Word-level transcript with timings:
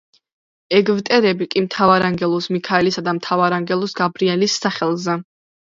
ეგვტერები 0.77 1.47
კი 1.51 1.63
მთავარანგელოზ 1.67 2.49
მიქაელისა 2.57 3.07
და 3.09 3.17
მთავარანგელოზ 3.21 3.99
გაბრიელის 4.05 4.63
სახელზე. 4.67 5.23